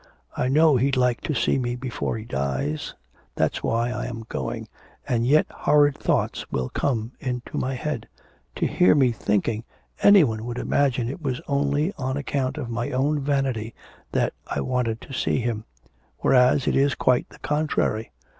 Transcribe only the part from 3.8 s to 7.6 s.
I am going, and yet horrid thoughts will come into